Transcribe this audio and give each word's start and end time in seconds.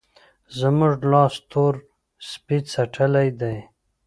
زموږ 0.59 0.97
لاس 1.11 1.35
تور 1.51 1.73
سپي 2.29 2.57
څټلی 2.71 3.29
دی. 3.39 3.57